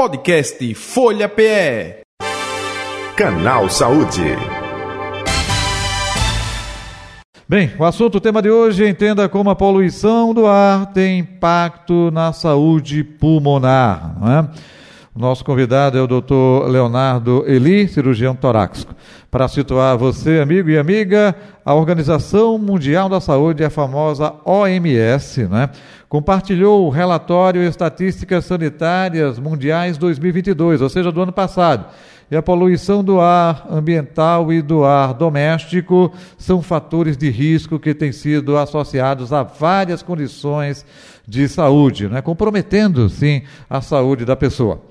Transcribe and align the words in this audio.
Podcast 0.00 0.74
Folha 0.76 1.28
PE. 1.28 2.00
Canal 3.14 3.68
Saúde. 3.68 4.34
Bem, 7.46 7.70
o 7.78 7.84
assunto, 7.84 8.14
o 8.14 8.20
tema 8.20 8.40
de 8.40 8.50
hoje, 8.50 8.88
entenda 8.88 9.28
como 9.28 9.50
a 9.50 9.54
poluição 9.54 10.32
do 10.32 10.46
ar 10.46 10.86
tem 10.94 11.18
impacto 11.18 12.10
na 12.10 12.32
saúde 12.32 13.04
pulmonar. 13.04 14.16
Não 14.18 14.32
é? 14.32 14.48
O 15.14 15.18
nosso 15.18 15.44
convidado 15.44 15.98
é 15.98 16.00
o 16.00 16.06
Dr. 16.06 16.68
Leonardo 16.68 17.44
Eli, 17.46 17.86
cirurgião 17.86 18.34
torácico. 18.34 18.94
Para 19.30 19.48
situar 19.48 19.98
você, 19.98 20.38
amigo 20.38 20.70
e 20.70 20.78
amiga, 20.78 21.34
a 21.62 21.74
Organização 21.74 22.56
Mundial 22.56 23.06
da 23.06 23.20
Saúde, 23.20 23.62
a 23.62 23.68
famosa 23.68 24.32
OMS, 24.46 25.46
né, 25.46 25.68
compartilhou 26.10 26.86
o 26.86 26.90
relatório 26.90 27.62
Estatísticas 27.62 28.44
Sanitárias 28.44 29.38
Mundiais 29.38 29.96
2022, 29.96 30.82
ou 30.82 30.88
seja, 30.88 31.12
do 31.12 31.22
ano 31.22 31.32
passado. 31.32 31.86
E 32.28 32.36
a 32.36 32.42
poluição 32.42 33.02
do 33.02 33.20
ar 33.20 33.66
ambiental 33.70 34.52
e 34.52 34.60
do 34.60 34.84
ar 34.84 35.14
doméstico 35.14 36.12
são 36.36 36.60
fatores 36.60 37.16
de 37.16 37.30
risco 37.30 37.78
que 37.78 37.94
têm 37.94 38.10
sido 38.10 38.58
associados 38.58 39.32
a 39.32 39.44
várias 39.44 40.02
condições 40.02 40.84
de 41.26 41.48
saúde, 41.48 42.08
né, 42.08 42.20
comprometendo, 42.20 43.08
sim, 43.08 43.42
a 43.68 43.80
saúde 43.80 44.24
da 44.24 44.36
pessoa 44.36 44.82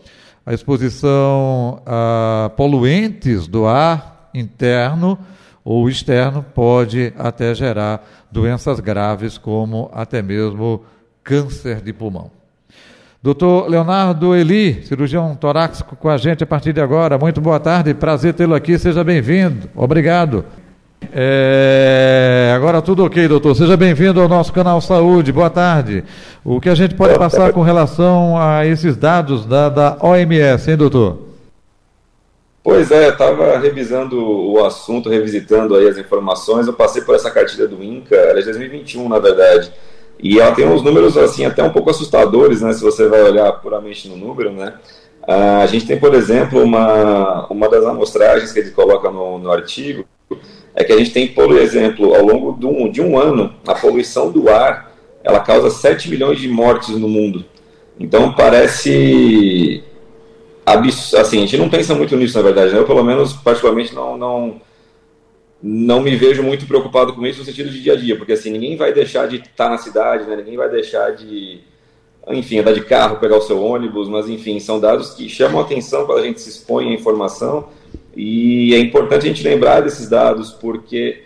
a 0.46 0.54
exposição 0.54 1.80
a 1.86 2.50
poluentes 2.58 3.46
do 3.46 3.68
ar 3.68 4.32
interno 4.34 5.20
ou 5.64 5.88
externo 5.88 6.44
pode 6.56 7.14
até 7.20 7.54
gerar 7.54 8.04
doenças 8.32 8.80
graves, 8.80 9.38
como 9.38 9.92
até 9.94 10.24
mesmo 10.24 10.82
câncer 11.30 11.80
de 11.82 11.94
pulmão. 11.94 12.32
Doutor 13.22 13.70
Leonardo 13.70 14.36
Eli, 14.36 14.82
cirurgião 14.84 15.36
torácico 15.36 15.96
com 15.96 16.10
a 16.10 16.18
gente 16.18 16.44
a 16.44 16.48
partir 16.48 16.74
de 16.74 16.82
agora. 16.82 17.20
Muito 17.20 17.40
boa 17.40 17.60
tarde, 17.60 17.94
prazer 17.94 18.34
tê-lo 18.34 18.56
aqui, 18.56 18.80
seja 18.80 19.04
bem-vindo. 19.04 19.70
Obrigado. 19.76 20.44
É, 21.14 22.52
agora 22.56 22.82
tudo 22.82 23.06
ok, 23.06 23.28
doutor. 23.28 23.56
Seja 23.56 23.78
bem-vindo 23.78 24.20
ao 24.20 24.28
nosso 24.28 24.52
canal 24.52 24.82
Saúde. 24.82 25.32
Boa 25.32 25.52
tarde. 25.52 26.04
O 26.44 26.60
que 26.60 26.68
a 26.68 26.74
gente 26.74 26.96
pode 26.96 27.16
passar 27.20 27.54
com 27.54 27.62
relação 27.62 28.36
a 28.36 28.66
esses 28.66 28.98
dados 28.98 29.46
da, 29.46 29.70
da 29.70 29.98
OMS, 30.02 30.72
hein, 30.72 30.78
doutor? 30.78 31.30
Pois 32.64 32.90
é, 32.90 33.10
estava 33.10 33.60
revisando 33.60 34.20
o 34.20 34.66
assunto, 34.66 35.10
revisitando 35.10 35.76
aí 35.76 35.88
as 35.88 35.98
informações. 35.98 36.66
Eu 36.66 36.74
passei 36.74 37.04
por 37.04 37.14
essa 37.14 37.30
cartilha 37.30 37.68
do 37.68 37.84
INCA, 37.84 38.16
era 38.16 38.40
de 38.40 38.46
2021, 38.46 39.08
na 39.08 39.20
verdade. 39.20 39.72
E 40.22 40.40
ela 40.40 40.54
tem 40.54 40.68
uns 40.68 40.84
números 40.84 41.18
assim 41.18 41.46
até 41.46 41.64
um 41.64 41.72
pouco 41.72 41.90
assustadores, 41.90 42.62
né? 42.62 42.74
Se 42.74 42.82
você 42.82 43.08
vai 43.08 43.22
olhar 43.22 43.52
puramente 43.54 44.08
no 44.10 44.18
número, 44.18 44.52
né? 44.52 44.74
Uh, 45.24 45.62
a 45.62 45.66
gente 45.66 45.86
tem, 45.86 46.00
por 46.00 46.14
exemplo, 46.14 46.62
uma, 46.62 47.46
uma 47.48 47.70
das 47.70 47.86
amostragens 47.86 48.52
que 48.52 48.60
ele 48.60 48.72
coloca 48.72 49.10
no, 49.10 49.38
no 49.38 49.52
artigo, 49.52 50.06
é 50.76 50.84
que 50.84 50.92
a 50.92 50.98
gente 50.98 51.12
tem, 51.12 51.28
por 51.28 51.52
exemplo, 51.58 52.14
ao 52.16 52.26
longo 52.26 52.60
de 52.60 52.66
um, 52.66 52.92
de 52.92 53.02
um 53.02 53.18
ano, 53.18 53.54
a 53.68 53.76
poluição 53.76 54.32
do 54.32 54.50
ar, 54.50 54.92
ela 55.24 55.40
causa 55.40 55.70
7 55.70 56.10
milhões 56.10 56.40
de 56.40 56.48
mortes 56.48 56.90
no 56.90 57.08
mundo. 57.08 57.46
Então 58.00 58.34
parece 58.34 59.84
assim, 61.18 61.38
a 61.38 61.42
gente 61.42 61.58
não 61.58 61.70
pensa 61.70 61.96
muito 61.96 62.16
nisso, 62.16 62.38
na 62.38 62.44
verdade. 62.44 62.74
Né? 62.74 62.80
Eu, 62.80 62.86
pelo 62.86 63.04
menos, 63.04 63.34
particularmente, 63.34 63.94
não, 63.94 64.18
não, 64.18 64.62
não 65.62 66.02
me 66.02 66.16
vejo 66.16 66.42
muito 66.42 66.66
preocupado 66.66 67.14
com 67.14 67.26
isso 67.26 67.40
no 67.40 67.46
sentido 67.46 67.70
de 67.70 67.82
dia 67.82 67.94
a 67.94 67.96
dia, 67.96 68.16
porque 68.16 68.34
assim, 68.34 68.50
ninguém 68.50 68.78
vai 68.78 68.94
deixar 68.94 69.28
de 69.28 69.38
estar 69.38 69.70
na 69.70 69.78
cidade, 69.78 70.26
né? 70.26 70.38
ninguém 70.38 70.56
vai 70.56 70.70
deixar 70.70 71.12
de, 71.12 71.60
enfim, 72.30 72.60
andar 72.60 72.74
de 72.74 72.82
carro, 72.86 73.18
pegar 73.18 73.38
o 73.38 73.42
seu 73.42 73.62
ônibus, 73.62 74.08
mas 74.08 74.30
enfim, 74.30 74.60
são 74.60 74.80
dados 74.80 75.12
que 75.12 75.28
chamam 75.28 75.60
atenção 75.60 76.06
quando 76.06 76.20
a 76.20 76.24
gente 76.24 76.40
se 76.40 76.50
expõe 76.50 76.90
à 76.90 76.94
informação. 76.94 77.70
E 78.16 78.74
é 78.74 78.80
importante 78.80 79.26
a 79.26 79.28
gente 79.28 79.44
lembrar 79.44 79.82
desses 79.82 80.10
dados, 80.10 80.52
porque 80.52 81.24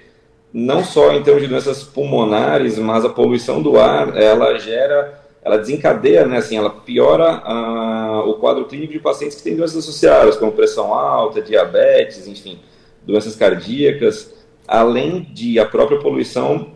não 0.52 0.84
só 0.84 1.14
em 1.14 1.24
termos 1.24 1.42
de 1.42 1.48
doenças 1.48 1.84
pulmonares, 1.84 2.78
mas 2.78 3.06
a 3.06 3.10
poluição 3.10 3.62
do 3.62 3.80
ar, 3.80 4.16
ela 4.16 4.58
gera, 4.60 5.20
ela 5.44 5.58
desencadeia, 5.58 6.26
né, 6.26 6.38
assim, 6.38 6.58
ela 6.58 6.70
piora 6.70 7.42
uh, 7.46 8.30
o 8.30 8.36
quadro 8.36 8.66
clínico 8.66 8.94
de 8.94 9.00
pacientes 9.00 9.38
que 9.38 9.44
têm 9.44 9.56
doenças 9.56 9.78
associadas, 9.78 10.38
como 10.38 10.52
pressão 10.52 10.94
alta, 10.94 11.42
diabetes, 11.42 12.28
enfim, 12.28 12.60
doenças 13.06 13.36
cardíacas, 13.36 14.34
além 14.68 15.22
de 15.22 15.60
a 15.60 15.66
própria 15.66 16.00
poluição 16.00 16.72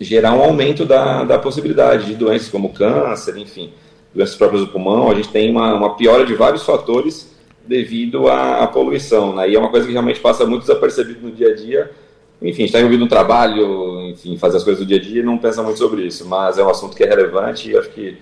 gerar 0.00 0.34
um 0.34 0.42
aumento 0.42 0.84
da, 0.84 1.24
da 1.24 1.38
possibilidade 1.38 2.06
de 2.06 2.14
doenças 2.14 2.48
como 2.48 2.72
câncer, 2.72 3.36
enfim, 3.36 3.72
doenças 4.14 4.34
próprias 4.34 4.62
do 4.62 4.68
pulmão, 4.68 5.10
a 5.10 5.14
gente 5.14 5.28
tem 5.28 5.50
uma, 5.50 5.74
uma 5.74 5.96
piora 5.96 6.24
de 6.24 6.34
vários 6.34 6.64
fatores 6.64 7.34
devido 7.66 8.28
à, 8.28 8.64
à 8.64 8.66
poluição. 8.66 9.34
Né? 9.34 9.50
E 9.50 9.56
é 9.56 9.58
uma 9.58 9.70
coisa 9.70 9.86
que 9.86 9.92
realmente 9.92 10.20
passa 10.20 10.44
muito 10.46 10.62
desapercebido 10.62 11.20
no 11.26 11.32
dia 11.32 11.48
a 11.48 11.54
dia. 11.54 11.90
Enfim, 12.42 12.64
está 12.64 12.78
envolvido 12.78 13.04
no 13.04 13.08
trabalho, 13.08 14.02
enfim, 14.10 14.36
fazer 14.36 14.58
as 14.58 14.64
coisas 14.64 14.84
do 14.84 14.86
dia 14.86 14.98
a 14.98 15.00
dia 15.00 15.20
e 15.20 15.24
não 15.24 15.38
pensa 15.38 15.62
muito 15.62 15.78
sobre 15.78 16.02
isso. 16.02 16.26
Mas 16.26 16.58
é 16.58 16.64
um 16.64 16.68
assunto 16.68 16.96
que 16.96 17.02
é 17.02 17.08
relevante 17.08 17.70
e 17.70 17.76
acho 17.76 17.90
que 17.90 18.18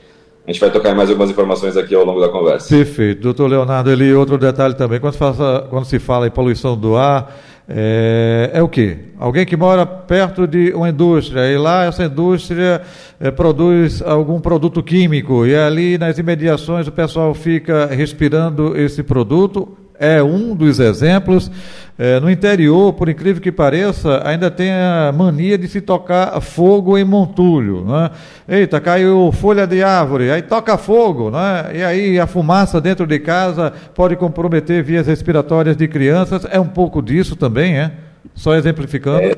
a 0.47 0.51
gente 0.51 0.61
vai 0.61 0.71
tocar 0.71 0.95
mais 0.95 1.09
algumas 1.09 1.31
informações 1.31 1.77
aqui 1.77 1.95
ao 1.95 2.05
longo 2.05 2.21
da 2.21 2.29
conversa. 2.29 2.69
Perfeito. 2.69 3.23
Doutor 3.23 3.49
Leonardo, 3.49 3.91
ele 3.91 4.13
outro 4.13 4.37
detalhe 4.37 4.75
também, 4.75 4.99
quando, 4.99 5.15
faça, 5.15 5.67
quando 5.71 5.85
se 5.85 5.99
fala 5.99 6.27
em 6.27 6.31
poluição 6.31 6.77
do 6.77 6.97
ar, 6.97 7.33
é, 7.69 8.51
é 8.53 8.63
o 8.63 8.69
quê? 8.69 8.99
Alguém 9.19 9.47
que 9.47 9.57
mora 9.57 9.87
perto 9.87 10.47
de 10.47 10.73
uma 10.75 10.89
indústria 10.89 11.51
e 11.51 11.57
lá 11.57 11.85
essa 11.85 12.05
indústria 12.05 12.83
é, 13.21 13.31
produz 13.31 14.03
algum 14.03 14.41
produto 14.41 14.83
químico 14.83 15.47
e 15.47 15.55
ali 15.55 15.97
nas 15.97 16.19
imediações 16.19 16.89
o 16.89 16.93
pessoal 16.93 17.33
fica 17.35 17.87
respirando 17.87 18.77
esse 18.77 19.03
produto 19.05 19.79
é 19.99 20.23
um 20.23 20.55
dos 20.55 20.81
exemplos. 20.81 21.51
É, 21.99 22.19
no 22.19 22.31
interior, 22.31 22.93
por 22.95 23.09
incrível 23.09 23.41
que 23.41 23.53
pareça, 23.53 24.27
ainda 24.27 24.51
tem 24.51 24.73
a 24.73 25.13
mania 25.15 25.59
de 25.59 25.69
se 25.69 25.81
tocar 25.81 26.41
fogo 26.41 26.97
em 26.99 27.05
montulho. 27.05 27.85
Né? 27.85 28.11
Eita, 28.49 28.81
caiu 28.81 29.31
folha 29.31 29.67
de 29.67 29.83
árvore, 29.83 30.31
aí 30.31 30.43
toca 30.43 30.77
fogo, 30.79 31.31
né? 31.31 31.71
e 31.75 31.83
aí 31.83 32.19
a 32.19 32.27
fumaça 32.27 32.81
dentro 32.81 33.07
de 33.07 33.19
casa 33.19 33.73
pode 33.95 34.17
comprometer 34.17 34.83
vias 34.83 35.07
respiratórias 35.07 35.77
de 35.77 35.87
crianças. 35.87 36.47
É 36.51 36.59
um 36.59 36.67
pouco 36.67 37.03
disso 37.03 37.37
também, 37.37 37.79
é? 37.79 37.93
Só 38.35 38.55
exemplificando. 38.55 39.21
É, 39.21 39.37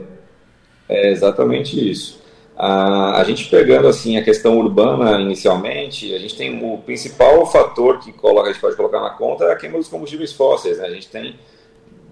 é 0.89 1.11
exatamente 1.11 1.91
isso. 1.91 2.24
A, 2.57 3.21
a 3.21 3.25
gente 3.25 3.49
pegando 3.49 3.89
assim 3.89 4.17
a 4.17 4.23
questão 4.23 4.59
urbana 4.59 5.21
inicialmente, 5.21 6.15
a 6.15 6.19
gente 6.19 6.37
tem 6.37 6.63
o 6.63 6.79
principal 6.79 7.45
fator 7.47 7.99
que 7.99 8.13
coloca, 8.13 8.49
a 8.49 8.53
gente 8.53 8.61
pode 8.61 8.77
colocar 8.77 9.01
na 9.01 9.11
conta 9.11 9.45
é 9.45 9.53
a 9.53 9.57
queima 9.57 9.77
dos 9.77 9.89
combustíveis 9.89 10.33
fósseis. 10.33 10.79
Né? 10.79 10.87
A 10.87 10.91
gente 10.91 11.09
tem 11.09 11.35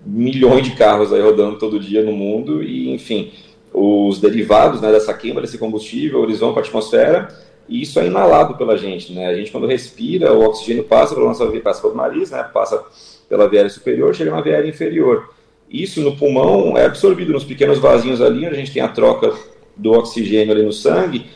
milhões 0.04 0.64
de 0.64 0.72
carros 0.72 1.12
aí 1.12 1.20
rodando 1.20 1.58
todo 1.58 1.78
dia 1.78 2.02
no 2.02 2.12
mundo 2.12 2.62
e, 2.62 2.92
enfim, 2.92 3.32
os 3.72 4.18
derivados 4.18 4.80
né, 4.80 4.90
dessa 4.90 5.14
queima 5.14 5.40
desse 5.40 5.58
combustível, 5.58 6.24
eles 6.24 6.40
vão 6.40 6.52
para 6.52 6.62
a 6.62 6.64
atmosfera 6.64 7.28
e 7.68 7.82
isso 7.82 8.00
é 8.00 8.06
inalado 8.06 8.56
pela 8.56 8.76
gente. 8.76 9.12
Né? 9.12 9.26
A 9.28 9.34
gente, 9.34 9.52
quando 9.52 9.68
respira, 9.68 10.32
o 10.32 10.44
oxigênio 10.44 10.82
passa 10.84 11.14
pela 11.14 11.28
nossa 11.28 11.46
passa 11.60 11.80
pelo 11.80 11.94
nariz, 11.94 12.32
né? 12.32 12.42
passa 12.52 12.82
pela 13.28 13.48
via 13.48 13.68
superior, 13.68 14.12
chega 14.12 14.32
na 14.32 14.40
via 14.40 14.66
inferior. 14.66 15.30
Isso 15.70 16.00
no 16.02 16.16
pulmão 16.16 16.76
é 16.76 16.84
absorvido 16.84 17.32
nos 17.32 17.44
pequenos 17.44 17.78
vasinhos 17.78 18.20
ali, 18.20 18.44
onde 18.44 18.54
a 18.54 18.58
gente 18.58 18.72
tem 18.72 18.82
a 18.82 18.88
troca 18.88 19.32
do 19.76 19.92
oxigênio 19.92 20.52
ali 20.52 20.62
no 20.62 20.72
sangue, 20.72 21.26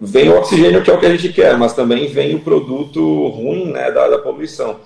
vem 0.00 0.28
o 0.28 0.36
oxigênio 0.36 0.82
que 0.82 0.90
é 0.90 0.94
o 0.94 1.00
que 1.00 1.06
a 1.06 1.16
gente 1.16 1.32
quer, 1.32 1.56
mas 1.56 1.74
também 1.74 2.06
vem 2.08 2.34
o 2.34 2.40
produto 2.40 3.28
ruim 3.28 3.72
né, 3.72 3.90
da, 3.90 4.08
da 4.08 4.18
poluição. 4.18 4.80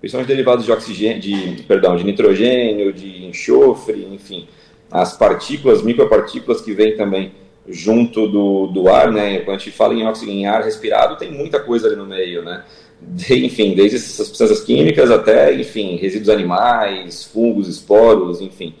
Principalmente 0.00 0.28
derivados 0.28 0.64
de 0.64 0.72
oxigênio, 0.72 1.20
de, 1.20 1.62
perdão, 1.62 1.96
de 1.96 2.04
nitrogênio, 2.04 2.92
de 2.92 3.24
enxofre, 3.24 4.06
enfim, 4.12 4.46
as 4.90 5.16
partículas, 5.16 5.82
micropartículas 5.82 6.60
que 6.60 6.72
vêm 6.72 6.96
também 6.96 7.32
junto 7.66 8.28
do, 8.28 8.66
do 8.66 8.88
ar, 8.88 9.10
né? 9.10 9.38
Quando 9.38 9.56
a 9.56 9.58
gente 9.58 9.70
fala 9.70 9.94
em 9.94 10.06
oxigênio, 10.06 10.40
em 10.40 10.46
ar 10.46 10.62
respirado, 10.62 11.16
tem 11.16 11.32
muita 11.32 11.58
coisa 11.60 11.86
ali 11.86 11.96
no 11.96 12.06
meio, 12.06 12.42
né? 12.42 12.64
De, 13.00 13.46
enfim, 13.46 13.74
desde 13.74 13.96
essas 13.96 14.26
substâncias 14.26 14.60
químicas 14.60 15.10
até, 15.10 15.54
enfim, 15.54 15.96
resíduos 15.96 16.28
animais, 16.28 17.24
fungos, 17.24 17.68
esporos, 17.68 18.40
enfim. 18.40 18.74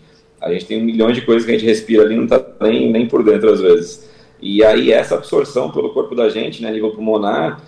A 0.44 0.52
gente 0.52 0.66
tem 0.66 0.82
milhões 0.82 1.16
de 1.16 1.22
coisas 1.22 1.46
que 1.46 1.50
a 1.50 1.54
gente 1.54 1.66
respira 1.66 2.02
ali 2.02 2.14
não 2.14 2.24
está 2.24 2.44
nem, 2.60 2.92
nem 2.92 3.08
por 3.08 3.24
dentro 3.24 3.50
às 3.50 3.62
vezes. 3.62 4.10
E 4.40 4.62
aí 4.62 4.92
essa 4.92 5.14
absorção 5.14 5.70
pelo 5.70 5.94
corpo 5.94 6.14
da 6.14 6.28
gente, 6.28 6.62
né, 6.62 6.70
nível 6.70 6.90
pulmonar, 6.90 7.62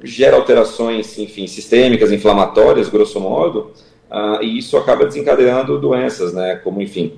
gera 0.00 0.36
alterações, 0.36 1.18
enfim, 1.18 1.48
sistêmicas, 1.48 2.12
inflamatórias, 2.12 2.88
grosso 2.88 3.18
modo, 3.18 3.72
uh, 4.08 4.40
e 4.40 4.58
isso 4.58 4.76
acaba 4.76 5.04
desencadeando 5.04 5.80
doenças, 5.80 6.32
né, 6.32 6.54
como, 6.62 6.80
enfim, 6.80 7.14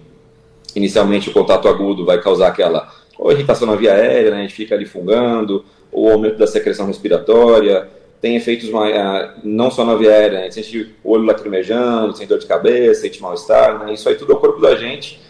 inicialmente 0.75 1.29
o 1.29 1.33
contato 1.33 1.69
agudo 1.69 2.07
vai 2.07 2.21
causar 2.23 2.49
aquela 2.49 2.91
ou 3.19 3.33
irritação 3.33 3.67
na 3.67 3.77
via 3.77 3.93
aérea, 3.93 4.31
né, 4.31 4.39
a 4.39 4.43
gente 4.43 4.55
fica 4.55 4.75
ali 4.75 4.87
fungando, 4.87 5.63
ou 5.93 6.11
aumento 6.11 6.39
da 6.39 6.47
secreção 6.47 6.87
respiratória, 6.87 7.87
tem 8.27 8.35
efeitos 8.35 8.69
ah, 8.75 9.35
não 9.45 9.71
só 9.71 9.85
na 9.85 9.95
via 9.95 10.11
aérea, 10.11 10.41
né? 10.41 10.51
sente 10.51 10.93
o 11.05 11.13
olho 11.13 11.25
lacrimejando, 11.25 12.17
sente 12.17 12.29
dor 12.29 12.41
de 12.41 12.47
cabeça, 12.47 13.03
sente 13.03 13.23
mal-estar, 13.23 13.85
né? 13.85 13.95
isso 13.95 14.09
aí 14.09 14.17
tudo 14.17 14.33
é 14.33 14.35
o 14.35 14.39
corpo 14.41 14.61
da 14.61 14.75
gente, 14.75 15.21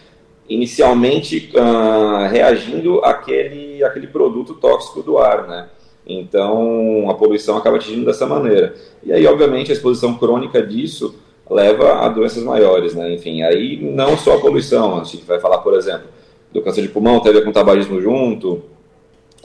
inicialmente 0.49 1.51
uh, 1.53 2.27
reagindo 2.27 2.99
àquele, 3.05 3.83
àquele 3.83 4.07
produto 4.07 4.55
tóxico 4.55 5.03
do 5.03 5.19
ar, 5.19 5.47
né? 5.47 5.67
Então, 6.07 7.07
a 7.09 7.13
poluição 7.13 7.57
acaba 7.57 7.75
atingindo 7.75 8.05
dessa 8.05 8.25
maneira. 8.25 8.73
E 9.03 9.11
aí, 9.11 9.27
obviamente, 9.27 9.71
a 9.71 9.73
exposição 9.73 10.15
crônica 10.17 10.65
disso 10.65 11.15
leva 11.49 12.05
a 12.05 12.07
doenças 12.07 12.43
maiores, 12.43 12.95
né? 12.95 13.13
Enfim, 13.13 13.43
aí 13.43 13.77
não 13.79 14.17
só 14.17 14.37
a 14.37 14.39
poluição, 14.39 15.01
a 15.01 15.03
gente 15.03 15.25
vai 15.25 15.39
falar, 15.39 15.57
por 15.57 15.73
exemplo, 15.73 16.07
do 16.51 16.61
câncer 16.61 16.81
de 16.81 16.87
pulmão, 16.87 17.19
tem 17.19 17.31
a 17.31 17.35
ver 17.35 17.43
com 17.43 17.51
tabagismo 17.51 18.01
junto, 18.01 18.63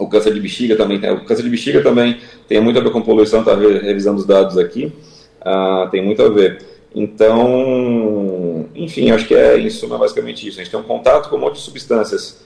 o 0.03 0.09
câncer 0.09 0.35
de 0.35 0.41
bexiga 0.41 0.77
também, 0.77 1.01
tem, 1.01 1.11
o 1.13 1.25
câncer 1.25 1.43
de 1.43 1.51
bexiga 1.51 1.83
também 1.83 2.19
tem 2.49 2.61
muito 2.61 2.79
a 2.79 2.83
ver 2.83 2.91
com 2.91 3.01
poluição, 3.01 3.45
tá 3.45 3.55
revisando 3.55 4.19
os 4.19 4.27
dados 4.27 4.59
aqui, 4.59 4.93
uh, 5.41 5.89
tem 5.91 6.05
muito 6.05 6.23
a 6.23 6.29
ver. 6.29 6.65
Então, 6.95 8.67
enfim, 8.75 9.11
acho 9.11 9.27
que 9.27 9.35
é, 9.35 9.59
em 9.59 9.71
suma, 9.71 9.97
basicamente 9.97 10.47
isso. 10.47 10.61
A 10.61 10.63
gente 10.63 10.71
tem 10.71 10.81
um 10.81 10.85
contato 10.85 11.31
com 11.31 11.37
um 11.37 11.41
monte 11.41 11.55
de 11.55 11.61
substâncias 11.61 12.45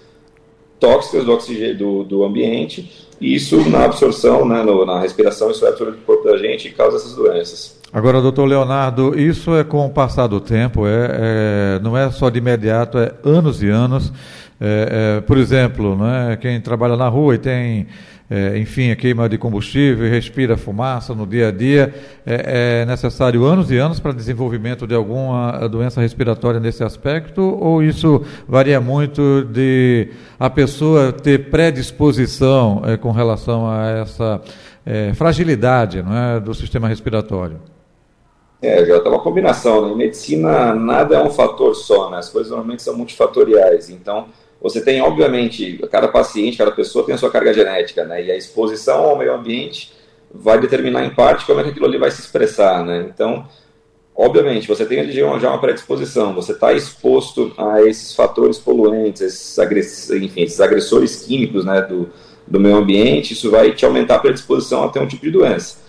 tóxicas 0.78 1.24
do 1.24 1.32
oxigênio 1.32 1.76
do, 1.76 2.04
do 2.04 2.24
ambiente, 2.24 3.06
e 3.20 3.34
isso 3.34 3.68
na 3.68 3.84
absorção, 3.84 4.46
né, 4.46 4.62
no, 4.62 4.84
na 4.84 5.00
respiração, 5.00 5.50
isso 5.50 5.64
é 5.64 5.70
absorvido 5.70 5.98
do 5.98 6.04
corpo 6.04 6.24
da 6.24 6.36
gente 6.36 6.68
e 6.68 6.70
causa 6.70 6.98
essas 6.98 7.14
doenças. 7.14 7.80
Agora, 7.92 8.20
doutor 8.20 8.44
Leonardo, 8.44 9.18
isso 9.18 9.54
é 9.54 9.64
com 9.64 9.86
o 9.86 9.90
passar 9.90 10.26
do 10.26 10.38
tempo, 10.38 10.86
é, 10.86 11.78
é 11.78 11.80
não 11.82 11.96
é 11.96 12.10
só 12.10 12.28
de 12.28 12.38
imediato, 12.38 12.98
é 12.98 13.14
anos 13.24 13.62
e 13.62 13.68
anos. 13.68 14.12
É, 14.60 15.18
é, 15.18 15.20
por 15.20 15.36
exemplo, 15.36 15.96
né, 15.96 16.36
quem 16.40 16.60
trabalha 16.60 16.96
na 16.96 17.08
rua 17.08 17.34
e 17.34 17.38
tem, 17.38 17.86
é, 18.30 18.58
enfim, 18.58 18.90
a 18.90 18.96
queima 18.96 19.28
de 19.28 19.36
combustível 19.36 20.08
respira 20.08 20.56
fumaça 20.56 21.14
no 21.14 21.26
dia 21.26 21.48
a 21.48 21.50
dia, 21.50 21.94
é, 22.24 22.80
é 22.82 22.86
necessário 22.86 23.44
anos 23.44 23.70
e 23.70 23.76
anos 23.76 24.00
para 24.00 24.12
desenvolvimento 24.12 24.86
de 24.86 24.94
alguma 24.94 25.68
doença 25.68 26.00
respiratória 26.00 26.58
nesse 26.58 26.82
aspecto? 26.82 27.42
Ou 27.42 27.82
isso 27.82 28.22
varia 28.48 28.80
muito 28.80 29.44
de 29.44 30.08
a 30.40 30.48
pessoa 30.48 31.12
ter 31.12 31.50
predisposição 31.50 32.82
é, 32.86 32.96
com 32.96 33.10
relação 33.10 33.68
a 33.68 33.88
essa 33.88 34.40
fragilidade 35.16 35.98
é, 35.98 36.38
do 36.38 36.54
sistema 36.54 36.86
respiratório? 36.86 37.58
É, 38.62 38.84
já 38.86 39.00
tá 39.00 39.10
uma 39.10 39.20
combinação. 39.20 39.86
Né? 39.86 39.92
Em 39.92 39.96
medicina, 39.96 40.74
nada 40.74 41.16
é 41.16 41.22
um 41.22 41.30
fator 41.30 41.74
só, 41.74 42.10
né? 42.10 42.18
As 42.18 42.28
coisas 42.28 42.50
normalmente 42.50 42.82
são 42.82 42.96
multifatoriais. 42.96 43.90
Então, 43.90 44.28
você 44.60 44.80
tem, 44.80 45.00
obviamente, 45.00 45.78
cada 45.90 46.08
paciente, 46.08 46.56
cada 46.56 46.72
pessoa 46.72 47.04
tem 47.04 47.14
a 47.14 47.18
sua 47.18 47.30
carga 47.30 47.52
genética, 47.52 48.04
né? 48.04 48.24
E 48.24 48.30
a 48.30 48.36
exposição 48.36 49.04
ao 49.04 49.18
meio 49.18 49.34
ambiente 49.34 49.92
vai 50.32 50.58
determinar, 50.58 51.04
em 51.04 51.10
parte, 51.10 51.44
como 51.44 51.60
é 51.60 51.62
que 51.62 51.70
aquilo 51.70 51.86
ali 51.86 51.98
vai 51.98 52.10
se 52.10 52.20
expressar, 52.20 52.84
né? 52.84 53.06
Então, 53.12 53.46
obviamente, 54.14 54.66
você 54.66 54.84
tem 54.84 55.10
já 55.12 55.48
uma 55.48 55.60
predisposição, 55.60 56.34
você 56.34 56.52
está 56.52 56.72
exposto 56.72 57.52
a 57.56 57.82
esses 57.82 58.14
fatores 58.14 58.58
poluentes, 58.58 59.20
esses, 59.20 59.58
agress... 59.58 60.10
enfim, 60.10 60.42
esses 60.42 60.60
agressores 60.60 61.24
químicos, 61.24 61.64
né, 61.64 61.82
do, 61.82 62.08
do 62.46 62.58
meio 62.58 62.76
ambiente, 62.76 63.34
isso 63.34 63.50
vai 63.50 63.72
te 63.72 63.84
aumentar 63.84 64.16
a 64.16 64.20
predisposição 64.20 64.84
a 64.84 64.88
ter 64.88 65.00
um 65.00 65.06
tipo 65.06 65.24
de 65.24 65.30
doença. 65.30 65.84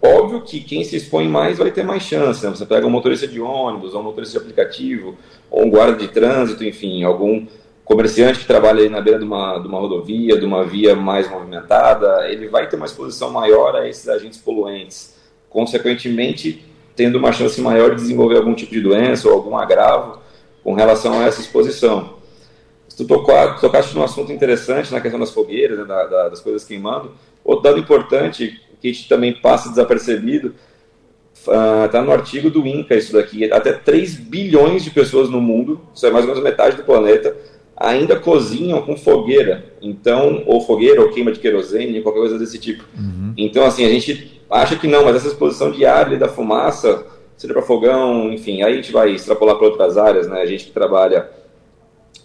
Óbvio 0.00 0.42
que 0.42 0.60
quem 0.60 0.84
se 0.84 0.96
expõe 0.96 1.26
mais 1.26 1.58
vai 1.58 1.70
ter 1.70 1.82
mais 1.82 2.02
chance. 2.02 2.44
Né? 2.44 2.50
Você 2.50 2.66
pega 2.66 2.86
um 2.86 2.90
motorista 2.90 3.26
de 3.26 3.40
ônibus, 3.40 3.94
ou 3.94 4.00
um 4.00 4.04
motorista 4.04 4.38
de 4.38 4.44
aplicativo, 4.44 5.16
ou 5.50 5.64
um 5.64 5.70
guarda 5.70 5.96
de 5.96 6.08
trânsito, 6.08 6.64
enfim, 6.64 7.02
algum 7.02 7.46
comerciante 7.86 8.40
que 8.40 8.46
trabalha 8.46 8.82
aí 8.82 8.88
na 8.88 9.00
beira 9.00 9.16
de 9.16 9.24
uma, 9.24 9.58
de 9.60 9.68
uma 9.68 9.78
rodovia, 9.78 10.36
de 10.36 10.44
uma 10.44 10.64
via 10.64 10.96
mais 10.96 11.30
movimentada, 11.30 12.28
ele 12.28 12.48
vai 12.48 12.68
ter 12.68 12.74
uma 12.74 12.84
exposição 12.84 13.30
maior 13.30 13.76
a 13.76 13.88
esses 13.88 14.08
agentes 14.08 14.40
poluentes. 14.40 15.14
Consequentemente, 15.48 16.66
tendo 16.96 17.16
uma 17.16 17.32
chance 17.32 17.60
maior 17.60 17.90
de 17.90 18.02
desenvolver 18.02 18.38
algum 18.38 18.54
tipo 18.54 18.72
de 18.72 18.80
doença 18.80 19.28
ou 19.28 19.34
algum 19.34 19.56
agravo 19.56 20.18
com 20.64 20.74
relação 20.74 21.20
a 21.20 21.26
essa 21.26 21.40
exposição. 21.40 22.16
Tu 22.96 23.04
tocaste 23.06 23.94
num 23.94 24.02
assunto 24.02 24.32
interessante 24.32 24.92
na 24.92 25.00
questão 25.00 25.20
das 25.20 25.30
fogueiras, 25.30 25.78
né, 25.78 25.84
da, 25.84 26.06
da, 26.06 26.28
das 26.30 26.40
coisas 26.40 26.64
queimando, 26.64 27.12
outro 27.44 27.62
dado 27.62 27.78
importante 27.78 28.60
que 28.80 28.88
a 28.88 28.92
gente 28.92 29.08
também 29.08 29.32
passa 29.32 29.68
desapercebido, 29.68 30.54
está 31.32 31.98
ah, 31.98 32.02
uh, 32.02 32.04
no 32.04 32.10
artigo 32.10 32.50
do 32.50 32.66
INCA 32.66 32.96
isso 32.96 33.12
daqui, 33.12 33.50
até 33.52 33.72
3 33.72 34.16
bilhões 34.16 34.82
de 34.82 34.90
pessoas 34.90 35.30
no 35.30 35.40
mundo, 35.40 35.80
isso 35.94 36.04
é 36.04 36.10
mais 36.10 36.24
ou 36.24 36.30
menos 36.30 36.42
metade 36.42 36.76
do 36.76 36.82
planeta, 36.82 37.36
ainda 37.76 38.18
cozinham 38.18 38.80
com 38.82 38.96
fogueira, 38.96 39.64
então, 39.82 40.42
ou 40.46 40.60
fogueira, 40.62 41.02
ou 41.02 41.10
queima 41.10 41.30
de 41.30 41.38
querosene, 41.38 42.00
qualquer 42.00 42.20
coisa 42.20 42.38
desse 42.38 42.58
tipo. 42.58 42.84
Uhum. 42.96 43.34
Então, 43.36 43.64
assim, 43.66 43.84
a 43.84 43.88
gente 43.88 44.40
acha 44.50 44.76
que 44.76 44.86
não, 44.86 45.04
mas 45.04 45.16
essa 45.16 45.28
exposição 45.28 45.70
diária 45.70 46.18
da 46.18 46.28
fumaça, 46.28 47.04
seja 47.36 47.52
para 47.52 47.62
fogão, 47.62 48.32
enfim, 48.32 48.62
aí 48.62 48.72
a 48.72 48.76
gente 48.76 48.92
vai 48.92 49.10
extrapolar 49.10 49.56
para 49.56 49.66
outras 49.66 49.98
áreas, 49.98 50.26
né? 50.26 50.40
A 50.40 50.46
gente 50.46 50.64
que 50.64 50.70
trabalha 50.70 51.28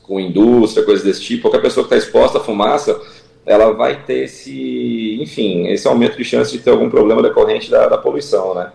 com 0.03 0.19
indústria, 0.19 0.86
coisas 0.86 1.03
desse 1.03 1.21
tipo, 1.21 1.44
qualquer 1.44 1.62
pessoa 1.62 1.86
que 1.86 1.94
está 1.94 2.06
exposta 2.06 2.38
à 2.38 2.42
fumaça, 2.42 3.00
ela 3.45 3.71
vai 3.71 4.04
ter 4.04 4.25
esse, 4.25 5.18
enfim, 5.21 5.68
esse 5.68 5.88
aumento 5.88 6.18
de 6.18 6.24
chance 6.24 6.51
de 6.51 6.59
ter 6.59 6.69
algum 6.69 6.89
problema 6.89 7.21
decorrente 7.21 7.69
da, 7.69 7.88
da 7.88 7.97
poluição, 7.97 8.56
né? 8.56 8.71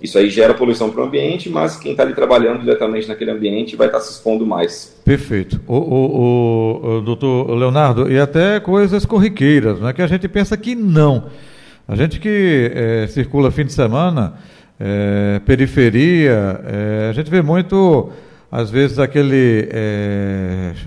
Isso 0.00 0.18
aí 0.18 0.28
gera 0.28 0.52
poluição 0.52 0.90
para 0.90 1.02
o 1.02 1.06
ambiente, 1.06 1.48
mas 1.48 1.76
quem 1.76 1.92
está 1.92 2.02
ali 2.02 2.14
trabalhando 2.14 2.60
diretamente 2.60 3.08
naquele 3.08 3.30
ambiente 3.30 3.76
vai 3.76 3.86
estar 3.86 3.98
tá 3.98 4.04
se 4.04 4.12
expondo 4.12 4.46
mais. 4.46 4.94
Perfeito. 5.04 5.60
O, 5.66 5.74
o, 5.74 6.20
o, 6.84 6.98
o 6.98 7.00
doutor 7.00 7.50
Leonardo, 7.54 8.10
e 8.10 8.18
até 8.18 8.60
coisas 8.60 9.06
corriqueiras, 9.06 9.80
né, 9.80 9.92
que 9.92 10.02
a 10.02 10.06
gente 10.06 10.28
pensa 10.28 10.56
que 10.56 10.74
não. 10.74 11.24
A 11.88 11.96
gente 11.96 12.20
que 12.20 12.70
é, 12.74 13.06
circula 13.06 13.50
fim 13.50 13.64
de 13.64 13.72
semana, 13.72 14.34
é, 14.78 15.40
periferia, 15.46 16.60
é, 16.66 17.08
a 17.08 17.12
gente 17.12 17.30
vê 17.30 17.40
muito 17.40 18.10
às 18.52 18.70
vezes 18.70 18.98
aquele 18.98 19.68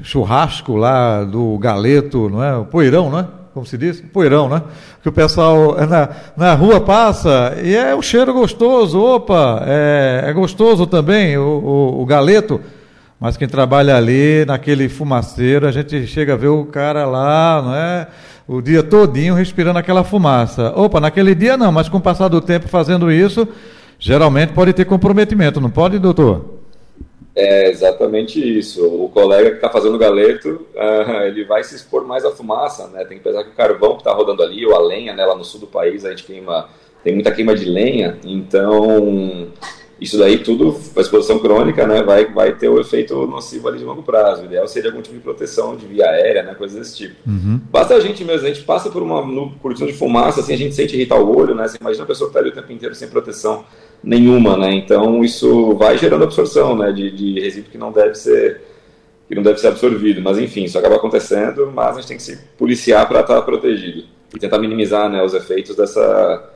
churrasco 0.01 0.75
lá 0.75 1.23
do 1.23 1.57
galeto, 1.57 2.29
não 2.29 2.43
é? 2.43 2.55
O 2.55 2.65
poeirão, 2.65 3.09
não 3.09 3.19
é? 3.19 3.38
Como 3.53 3.65
se 3.65 3.77
diz? 3.77 3.99
Poeirão, 3.99 4.47
né? 4.47 4.61
Que 5.01 5.09
o 5.09 5.11
pessoal 5.11 5.79
é 5.79 5.85
na, 5.85 6.09
na 6.37 6.53
rua 6.53 6.79
passa 6.79 7.55
e 7.63 7.75
é 7.75 7.95
um 7.95 8.01
cheiro 8.01 8.31
gostoso, 8.33 8.99
opa, 8.99 9.63
é, 9.65 10.25
é 10.27 10.33
gostoso 10.33 10.85
também 10.85 11.37
o, 11.37 11.41
o, 11.41 12.01
o, 12.01 12.05
galeto, 12.05 12.61
mas 13.19 13.37
quem 13.37 13.47
trabalha 13.47 13.97
ali 13.97 14.45
naquele 14.45 14.87
fumaceiro, 14.87 15.67
a 15.67 15.71
gente 15.71 16.05
chega 16.05 16.33
a 16.33 16.37
ver 16.37 16.49
o 16.49 16.65
cara 16.65 17.05
lá, 17.05 17.61
não 17.63 17.75
é? 17.75 18.07
O 18.47 18.61
dia 18.61 18.83
todinho 18.83 19.35
respirando 19.35 19.77
aquela 19.79 20.03
fumaça. 20.03 20.71
Opa, 20.75 20.99
naquele 20.99 21.33
dia 21.35 21.57
não, 21.57 21.71
mas 21.71 21.89
com 21.89 21.97
o 21.97 22.01
passar 22.01 22.27
do 22.27 22.41
tempo 22.41 22.67
fazendo 22.67 23.11
isso, 23.11 23.47
geralmente 23.97 24.53
pode 24.53 24.73
ter 24.73 24.85
comprometimento, 24.85 25.59
não 25.59 25.69
pode, 25.69 25.97
doutor? 25.99 26.58
É 27.39 27.69
exatamente 27.69 28.37
isso. 28.39 28.85
O 28.85 29.07
colega 29.09 29.51
que 29.51 29.55
está 29.55 29.69
fazendo 29.69 29.95
o 29.95 29.97
galeto, 29.97 30.67
uh, 30.75 31.23
ele 31.23 31.45
vai 31.45 31.63
se 31.63 31.73
expor 31.73 32.05
mais 32.05 32.25
à 32.25 32.31
fumaça, 32.31 32.87
né? 32.89 33.05
Tem 33.05 33.17
que 33.17 33.23
pensar 33.23 33.45
que 33.45 33.51
o 33.51 33.55
carvão 33.55 33.93
que 33.93 34.01
está 34.01 34.11
rodando 34.11 34.43
ali, 34.43 34.65
ou 34.65 34.75
a 34.75 34.79
lenha, 34.79 35.13
né? 35.13 35.25
Lá 35.25 35.35
no 35.35 35.45
sul 35.45 35.61
do 35.61 35.67
país 35.67 36.03
a 36.03 36.09
gente 36.09 36.25
queima, 36.25 36.67
tem 37.01 37.13
muita 37.13 37.31
queima 37.31 37.55
de 37.55 37.63
lenha, 37.63 38.17
então 38.25 39.47
isso 40.01 40.17
daí 40.17 40.39
tudo, 40.39 40.77
a 40.95 41.01
exposição 41.01 41.39
crônica, 41.39 41.85
né? 41.87 42.01
Vai, 42.03 42.25
vai 42.25 42.55
ter 42.55 42.67
o 42.67 42.79
efeito 42.79 43.25
nocivo 43.25 43.67
ali 43.67 43.79
de 43.79 43.85
longo 43.85 44.03
prazo. 44.03 44.41
O 44.41 44.45
ideal 44.45 44.67
seria 44.67 44.89
algum 44.89 45.01
tipo 45.01 45.15
de 45.15 45.21
proteção 45.21 45.75
de 45.75 45.85
via 45.85 46.09
aérea, 46.09 46.43
né? 46.43 46.55
Coisas 46.55 46.77
desse 46.77 46.97
tipo. 46.97 47.15
Uhum. 47.25 47.59
Basta 47.69 47.95
a 47.95 47.99
gente 47.99 48.23
mesmo, 48.23 48.47
a 48.47 48.49
gente 48.49 48.65
passa 48.65 48.89
por 48.89 49.01
uma 49.01 49.21
cortina 49.61 49.87
de 49.87 49.97
fumaça, 49.97 50.39
assim, 50.41 50.53
a 50.53 50.57
gente 50.57 50.75
sente 50.75 50.95
irritar 50.95 51.17
o 51.17 51.37
olho, 51.37 51.55
né? 51.55 51.67
Você 51.67 51.77
imagina 51.79 52.03
a 52.03 52.07
pessoa 52.07 52.29
que 52.29 52.37
está 52.37 52.39
ali 52.39 52.49
o 52.49 52.61
tempo 52.61 52.71
inteiro 52.71 52.95
sem 52.95 53.07
proteção 53.09 53.65
nenhuma, 54.03 54.57
né? 54.57 54.73
Então 54.73 55.23
isso 55.23 55.75
vai 55.75 55.97
gerando 55.97 56.23
absorção, 56.23 56.75
né? 56.75 56.91
De, 56.91 57.11
de 57.11 57.39
resíduo 57.39 57.71
que 57.71 57.77
não 57.77 57.91
deve 57.91 58.15
ser 58.15 58.61
que 59.27 59.35
não 59.35 59.43
deve 59.43 59.59
ser 59.59 59.67
absorvido, 59.67 60.21
mas 60.21 60.39
enfim, 60.39 60.63
isso 60.63 60.79
acaba 60.79 60.95
acontecendo, 60.95 61.71
mas 61.71 61.89
a 61.89 61.99
gente 61.99 62.07
tem 62.07 62.17
que 62.17 62.23
se 62.23 62.35
policiar 62.57 63.07
para 63.07 63.19
estar 63.19 63.35
tá 63.35 63.41
protegido 63.43 64.05
e 64.35 64.39
tentar 64.39 64.57
minimizar, 64.57 65.07
né, 65.07 65.21
os 65.21 65.35
efeitos 65.35 65.75
dessa 65.75 66.49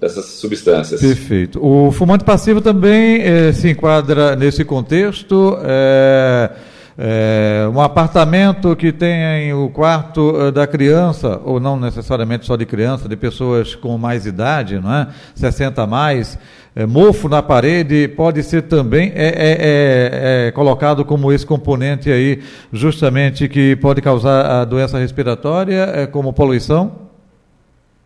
dessas 0.00 0.24
substâncias. 0.24 1.00
Perfeito. 1.00 1.64
O 1.64 1.92
fumante 1.92 2.24
passivo 2.24 2.60
também 2.60 3.20
eh, 3.22 3.52
se 3.52 3.70
enquadra 3.70 4.34
nesse 4.34 4.64
contexto. 4.64 5.56
Eh, 5.62 6.50
é, 6.96 7.68
um 7.72 7.80
apartamento 7.80 8.76
que 8.76 8.92
tem 8.92 9.52
o 9.52 9.68
quarto 9.68 10.32
eh, 10.40 10.52
da 10.52 10.64
criança, 10.64 11.40
ou 11.44 11.58
não 11.58 11.78
necessariamente 11.78 12.46
só 12.46 12.54
de 12.54 12.64
criança, 12.64 13.08
de 13.08 13.16
pessoas 13.16 13.74
com 13.74 13.98
mais 13.98 14.26
idade, 14.26 14.78
não 14.78 14.94
é? 14.94 15.08
60 15.34 15.82
a 15.82 15.86
mais, 15.88 16.38
é, 16.76 16.86
mofo 16.86 17.28
na 17.28 17.40
parede 17.40 18.08
pode 18.08 18.42
ser 18.42 18.62
também 18.62 19.12
é, 19.14 19.26
é, 19.26 19.28
é, 19.28 20.48
é, 20.48 20.50
colocado 20.50 21.04
como 21.04 21.32
esse 21.32 21.46
componente 21.46 22.10
aí, 22.10 22.42
justamente 22.72 23.48
que 23.48 23.76
pode 23.76 24.02
causar 24.02 24.60
a 24.60 24.64
doença 24.64 24.98
respiratória, 24.98 25.90
é, 25.94 26.06
como 26.06 26.32
poluição? 26.32 27.04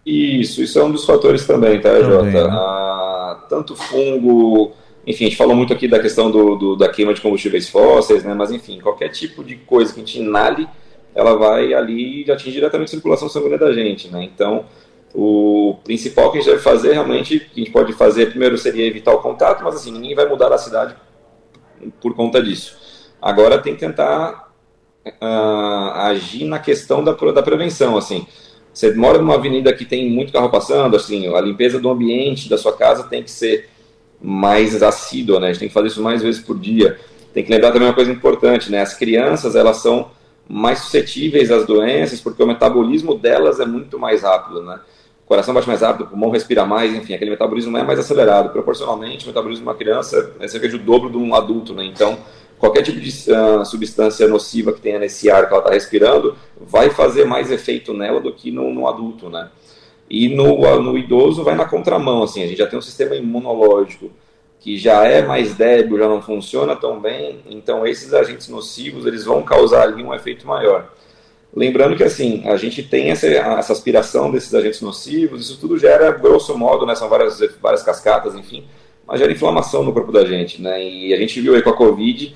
Isso, 0.04 0.62
isso 0.62 0.78
é 0.78 0.84
um 0.84 0.90
dos 0.90 1.04
fatores 1.04 1.46
também, 1.46 1.80
tá, 1.80 1.90
também, 1.90 2.04
Jota? 2.04 2.24
Né? 2.24 2.50
Ah, 2.50 3.44
tanto 3.48 3.74
fungo, 3.74 4.72
enfim, 5.06 5.24
a 5.24 5.28
gente 5.28 5.38
falou 5.38 5.56
muito 5.56 5.72
aqui 5.72 5.88
da 5.88 5.98
questão 5.98 6.30
do, 6.30 6.56
do, 6.56 6.76
da 6.76 6.88
queima 6.90 7.14
de 7.14 7.20
combustíveis 7.22 7.68
fósseis, 7.68 8.22
né? 8.22 8.34
Mas 8.34 8.50
enfim, 8.50 8.78
qualquer 8.80 9.08
tipo 9.08 9.42
de 9.42 9.56
coisa 9.56 9.92
que 9.92 10.00
a 10.00 10.04
gente 10.04 10.18
inale, 10.20 10.68
ela 11.14 11.36
vai 11.36 11.72
ali 11.72 12.24
e 12.24 12.30
atingir 12.30 12.52
diretamente 12.52 12.88
a 12.88 12.90
circulação 12.90 13.28
sanguínea 13.28 13.58
da 13.58 13.72
gente, 13.72 14.08
né? 14.08 14.22
Então, 14.22 14.66
o 15.14 15.76
principal 15.84 16.30
que 16.30 16.38
a 16.38 16.40
gente 16.40 16.50
deve 16.50 16.62
fazer, 16.62 16.92
realmente, 16.92 17.40
que 17.40 17.60
a 17.60 17.64
gente 17.64 17.72
pode 17.72 17.92
fazer, 17.92 18.30
primeiro 18.30 18.56
seria 18.58 18.86
evitar 18.86 19.12
o 19.12 19.20
contato, 19.20 19.64
mas 19.64 19.76
assim, 19.76 19.90
ninguém 19.90 20.14
vai 20.14 20.26
mudar 20.26 20.52
a 20.52 20.58
cidade 20.58 20.94
por 22.00 22.14
conta 22.14 22.42
disso. 22.42 22.76
Agora 23.20 23.58
tem 23.58 23.74
que 23.74 23.80
tentar 23.80 24.52
uh, 25.06 25.92
agir 25.94 26.44
na 26.44 26.58
questão 26.58 27.02
da, 27.02 27.12
da 27.12 27.42
prevenção, 27.42 27.96
assim. 27.96 28.26
Você 28.72 28.94
mora 28.94 29.18
numa 29.18 29.34
avenida 29.34 29.72
que 29.72 29.84
tem 29.84 30.08
muito 30.08 30.32
carro 30.32 30.50
passando, 30.50 30.94
assim, 30.94 31.34
a 31.34 31.40
limpeza 31.40 31.80
do 31.80 31.90
ambiente 31.90 32.48
da 32.48 32.58
sua 32.58 32.76
casa 32.76 33.04
tem 33.04 33.22
que 33.22 33.30
ser 33.30 33.68
mais 34.20 34.80
assídua, 34.82 35.40
né? 35.40 35.48
A 35.48 35.52
gente 35.52 35.60
tem 35.60 35.68
que 35.68 35.74
fazer 35.74 35.88
isso 35.88 36.02
mais 36.02 36.22
vezes 36.22 36.40
por 36.40 36.58
dia. 36.58 36.98
Tem 37.32 37.44
que 37.44 37.50
lembrar 37.50 37.72
também 37.72 37.88
uma 37.88 37.94
coisa 37.94 38.12
importante, 38.12 38.70
né? 38.70 38.80
As 38.80 38.94
crianças, 38.94 39.56
elas 39.56 39.78
são 39.78 40.10
mais 40.48 40.80
suscetíveis 40.80 41.50
às 41.50 41.66
doenças 41.66 42.20
porque 42.20 42.42
o 42.42 42.46
metabolismo 42.46 43.14
delas 43.14 43.60
é 43.60 43.66
muito 43.66 43.98
mais 43.98 44.22
rápido, 44.22 44.62
né? 44.62 44.80
Coração 45.28 45.52
bate 45.52 45.68
mais 45.68 45.82
rápido, 45.82 46.04
o 46.04 46.06
pulmão 46.08 46.30
respira 46.30 46.64
mais, 46.64 46.94
enfim, 46.94 47.12
aquele 47.12 47.30
metabolismo 47.30 47.76
é 47.76 47.82
mais 47.82 47.98
acelerado. 47.98 48.48
Proporcionalmente, 48.48 49.26
o 49.26 49.28
metabolismo 49.28 49.62
de 49.62 49.68
uma 49.68 49.76
criança 49.76 50.32
é 50.40 50.48
cerca 50.48 50.66
de 50.66 50.76
o 50.76 50.78
dobro 50.78 51.10
de 51.10 51.18
um 51.18 51.34
adulto, 51.34 51.74
né? 51.74 51.84
Então, 51.84 52.18
qualquer 52.58 52.82
tipo 52.82 52.98
de 52.98 53.10
uh, 53.30 53.62
substância 53.62 54.26
nociva 54.26 54.72
que 54.72 54.80
tenha 54.80 54.98
nesse 54.98 55.30
ar 55.30 55.46
que 55.46 55.52
ela 55.52 55.62
está 55.62 55.70
respirando 55.70 56.34
vai 56.58 56.88
fazer 56.88 57.26
mais 57.26 57.50
efeito 57.50 57.92
nela 57.92 58.22
do 58.22 58.32
que 58.32 58.50
no, 58.50 58.72
no 58.72 58.88
adulto, 58.88 59.28
né? 59.28 59.50
E 60.08 60.34
no, 60.34 60.62
uh, 60.62 60.80
no 60.80 60.96
idoso 60.96 61.44
vai 61.44 61.54
na 61.54 61.66
contramão, 61.66 62.22
assim, 62.22 62.42
a 62.42 62.46
gente 62.46 62.56
já 62.56 62.66
tem 62.66 62.78
um 62.78 62.82
sistema 62.82 63.14
imunológico 63.14 64.10
que 64.58 64.78
já 64.78 65.04
é 65.04 65.20
mais 65.20 65.54
débil, 65.54 65.98
já 65.98 66.08
não 66.08 66.22
funciona 66.22 66.74
tão 66.74 66.98
bem, 66.98 67.40
então 67.50 67.86
esses 67.86 68.14
agentes 68.14 68.48
nocivos 68.48 69.04
eles 69.04 69.26
vão 69.26 69.42
causar 69.42 69.82
ali 69.82 70.02
um 70.02 70.14
efeito 70.14 70.46
maior. 70.46 70.90
Lembrando 71.54 71.96
que 71.96 72.04
assim, 72.04 72.42
a 72.46 72.56
gente 72.56 72.82
tem 72.82 73.10
essa, 73.10 73.26
essa 73.26 73.72
aspiração 73.72 74.30
desses 74.30 74.54
agentes 74.54 74.80
nocivos, 74.80 75.42
isso 75.42 75.58
tudo 75.58 75.78
gera, 75.78 76.10
grosso 76.12 76.56
modo, 76.56 76.84
né, 76.84 76.94
são 76.94 77.08
várias, 77.08 77.40
várias 77.60 77.82
cascatas, 77.82 78.34
enfim, 78.34 78.64
mas 79.06 79.18
gera 79.18 79.32
inflamação 79.32 79.82
no 79.82 79.92
corpo 79.92 80.12
da 80.12 80.24
gente, 80.24 80.60
né, 80.60 80.84
e 80.84 81.14
a 81.14 81.16
gente 81.16 81.40
viu 81.40 81.54
aí 81.54 81.62
com 81.62 81.70
a 81.70 81.76
Covid 81.76 82.34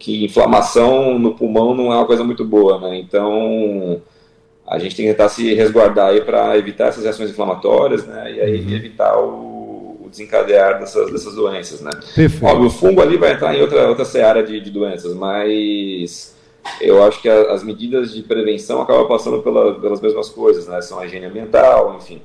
que 0.00 0.24
inflamação 0.24 1.18
no 1.18 1.34
pulmão 1.34 1.74
não 1.74 1.92
é 1.92 1.96
uma 1.96 2.06
coisa 2.06 2.24
muito 2.24 2.44
boa, 2.44 2.80
né? 2.80 2.98
Então 2.98 4.00
a 4.66 4.78
gente 4.78 4.96
tem 4.96 5.06
que 5.06 5.12
tentar 5.12 5.28
se 5.28 5.54
resguardar 5.54 6.08
aí 6.08 6.22
para 6.22 6.56
evitar 6.56 6.86
essas 6.86 7.04
reações 7.04 7.30
inflamatórias, 7.30 8.06
né? 8.06 8.32
E 8.32 8.40
aí 8.40 8.60
uhum. 8.62 8.74
evitar 8.74 9.18
o, 9.18 9.98
o, 10.00 10.08
desencadear 10.10 10.80
dessas, 10.80 11.12
dessas 11.12 11.34
doenças, 11.34 11.82
né? 11.82 11.90
Óbvio, 12.42 12.68
o 12.68 12.70
fungo 12.70 13.02
ali 13.02 13.18
vai 13.18 13.34
entrar 13.34 13.54
em 13.54 13.60
outra, 13.60 13.88
outra 13.88 14.06
seara 14.06 14.42
de, 14.42 14.58
de 14.58 14.70
doenças, 14.70 15.14
mas 15.14 16.34
eu 16.80 17.02
acho 17.02 17.20
que 17.20 17.28
a, 17.28 17.52
as 17.52 17.62
medidas 17.62 18.12
de 18.12 18.22
prevenção 18.22 18.80
acabam 18.80 19.06
passando 19.06 19.42
pela, 19.42 19.74
pelas 19.74 20.00
mesmas 20.00 20.28
coisas, 20.28 20.66
né? 20.66 20.80
São 20.80 20.98
a 20.98 21.06
higiene 21.06 21.26
ambiental, 21.26 21.96
enfim, 21.96 22.20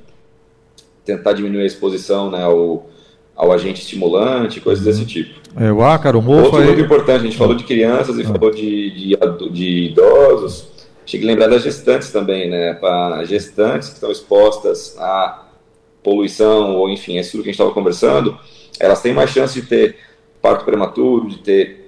tentar 1.04 1.32
diminuir 1.32 1.62
a 1.62 1.66
exposição, 1.66 2.30
né? 2.30 2.42
Ao, 2.42 2.86
ao 3.34 3.52
agente 3.52 3.82
estimulante, 3.82 4.60
coisas 4.60 4.84
desse 4.84 5.00
uhum. 5.00 5.06
tipo. 5.06 5.40
É, 5.58 5.72
o 5.72 5.82
ácaro, 5.82 6.18
o 6.18 6.22
mofo... 6.22 6.46
Outro 6.46 6.62
muito 6.62 6.80
importante, 6.80 7.20
a 7.20 7.24
gente 7.24 7.36
falou 7.36 7.54
de 7.54 7.64
crianças 7.64 8.18
e 8.18 8.22
ah. 8.22 8.26
falou 8.26 8.50
de, 8.50 8.90
de, 8.90 9.16
de 9.50 9.84
idosos, 9.90 10.68
tinha 11.04 11.20
que 11.20 11.26
lembrar 11.26 11.48
das 11.48 11.62
gestantes 11.62 12.10
também, 12.10 12.50
né? 12.50 12.74
Para 12.74 13.24
gestantes 13.24 13.88
que 13.88 13.94
estão 13.94 14.10
expostas 14.10 14.96
à 14.98 15.46
poluição, 16.02 16.76
ou 16.76 16.88
enfim, 16.88 17.16
é 17.16 17.20
isso 17.20 17.32
que 17.32 17.38
a 17.38 17.42
gente 17.42 17.50
estava 17.50 17.72
conversando, 17.72 18.38
elas 18.78 19.00
têm 19.02 19.12
mais 19.12 19.30
chance 19.30 19.60
de 19.60 19.66
ter 19.66 19.96
parto 20.40 20.64
prematuro, 20.64 21.28
de 21.28 21.38
ter 21.38 21.85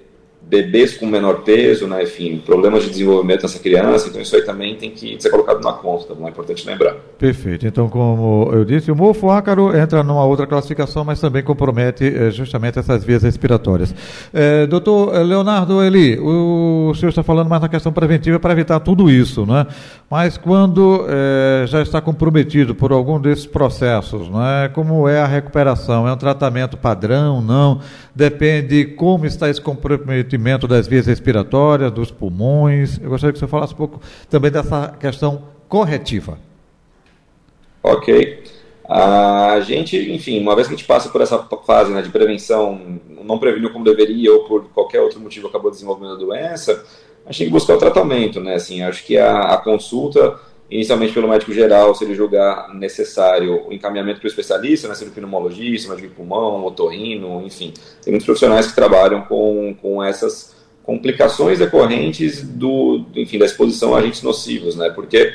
bebês 0.49 0.97
com 0.97 1.05
menor 1.05 1.41
peso, 1.43 1.87
né, 1.87 2.03
enfim, 2.03 2.41
problemas 2.43 2.83
de 2.83 2.89
desenvolvimento 2.89 3.43
nessa 3.43 3.59
criança, 3.59 4.09
então 4.09 4.19
isso 4.19 4.35
aí 4.35 4.41
também 4.41 4.75
tem 4.75 4.89
que 4.89 5.15
ser 5.21 5.29
colocado 5.29 5.61
na 5.61 5.73
conta, 5.73 6.07
tá 6.07 6.15
bom? 6.15 6.25
É 6.25 6.29
importante 6.31 6.65
lembrar. 6.65 6.95
Perfeito. 7.19 7.67
Então, 7.67 7.87
como 7.87 8.49
eu 8.51 8.65
disse, 8.65 8.91
o 8.91 8.95
mofo 8.95 9.29
ácaro 9.29 9.77
entra 9.77 10.01
numa 10.01 10.25
outra 10.25 10.47
classificação, 10.47 11.05
mas 11.05 11.21
também 11.21 11.43
compromete 11.43 12.03
eh, 12.03 12.31
justamente 12.31 12.79
essas 12.79 13.03
vias 13.03 13.21
respiratórias. 13.21 13.93
Eh, 14.33 14.65
doutor 14.65 15.13
Leonardo 15.23 15.83
Eli, 15.83 16.17
o 16.19 16.93
senhor 16.95 17.09
está 17.09 17.21
falando 17.21 17.47
mais 17.47 17.61
na 17.61 17.69
questão 17.69 17.91
preventiva 17.91 18.39
para 18.39 18.53
evitar 18.53 18.79
tudo 18.79 19.09
isso, 19.09 19.45
né? 19.45 19.67
Mas 20.09 20.35
quando 20.35 21.05
eh, 21.07 21.65
já 21.67 21.81
está 21.83 22.01
comprometido 22.01 22.73
por 22.73 22.91
algum 22.91 23.21
desses 23.21 23.45
processos, 23.45 24.27
né? 24.29 24.71
Como 24.73 25.07
é 25.07 25.19
a 25.19 25.27
recuperação? 25.27 26.07
É 26.07 26.13
um 26.13 26.17
tratamento 26.17 26.75
padrão? 26.75 27.39
Não? 27.39 27.81
Depende 28.15 28.85
como 28.85 29.25
está 29.25 29.47
esse 29.47 29.61
comprometimento 29.61 30.38
entupimento 30.39 30.67
das 30.67 30.87
vias 30.87 31.05
respiratórias, 31.05 31.91
dos 31.91 32.09
pulmões. 32.09 32.99
Eu 33.01 33.09
gostaria 33.09 33.33
que 33.33 33.39
você 33.39 33.47
falasse 33.47 33.73
um 33.73 33.77
pouco 33.77 33.99
também 34.29 34.49
dessa 34.49 34.95
questão 34.99 35.43
corretiva. 35.67 36.39
Ok. 37.83 38.43
A 38.87 39.59
gente, 39.61 39.97
enfim, 40.11 40.39
uma 40.39 40.55
vez 40.55 40.67
que 40.67 40.73
a 40.73 40.77
gente 40.77 40.87
passa 40.87 41.09
por 41.09 41.21
essa 41.21 41.37
fase 41.65 41.91
né, 41.91 42.01
de 42.01 42.09
prevenção, 42.09 42.99
não 43.23 43.37
preveniu 43.37 43.71
como 43.71 43.85
deveria 43.85 44.33
ou 44.33 44.45
por 44.45 44.69
qualquer 44.69 45.01
outro 45.01 45.19
motivo 45.19 45.47
acabou 45.47 45.69
desenvolvendo 45.69 46.13
a 46.13 46.17
doença, 46.17 46.83
a 47.25 47.31
gente 47.31 47.39
tem 47.39 47.47
que 47.47 47.53
buscar 47.53 47.75
o 47.75 47.77
tratamento, 47.77 48.39
né? 48.39 48.55
Assim, 48.55 48.81
acho 48.81 49.05
que 49.05 49.15
a, 49.15 49.41
a 49.41 49.57
consulta 49.57 50.39
inicialmente 50.69 51.13
pelo 51.13 51.27
médico 51.27 51.51
geral, 51.51 51.95
se 51.95 52.03
ele 52.03 52.13
julgar 52.13 52.73
necessário 52.75 53.67
o 53.67 53.73
encaminhamento 53.73 54.19
para 54.19 54.27
o 54.27 54.29
especialista, 54.29 54.87
né, 54.87 54.93
sendo 54.93 55.11
pneumologista, 55.11 55.89
médico 55.89 56.09
de 56.09 56.13
pulmão, 56.13 56.63
otorrino, 56.63 57.41
enfim. 57.45 57.73
Tem 58.03 58.11
muitos 58.11 58.25
profissionais 58.25 58.67
que 58.67 58.75
trabalham 58.75 59.21
com, 59.21 59.75
com 59.81 60.03
essas 60.03 60.55
complicações 60.83 61.59
decorrentes 61.59 62.43
do, 62.43 63.05
enfim, 63.15 63.39
da 63.39 63.45
exposição 63.45 63.95
a 63.95 63.99
agentes 63.99 64.21
nocivos, 64.21 64.75
né, 64.75 64.89
porque 64.91 65.33